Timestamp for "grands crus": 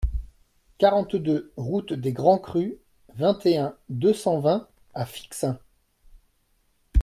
2.11-2.73